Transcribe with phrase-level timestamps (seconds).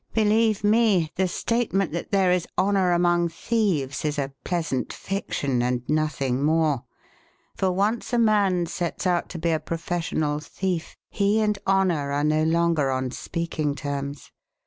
[0.15, 5.87] Believe me, the statement that there is honour among thieves is a pleasant fiction and
[5.87, 6.85] nothing more;
[7.55, 12.23] for once a man sets out to be a professional thief, he and honour are
[12.23, 14.31] no longer on speaking terms.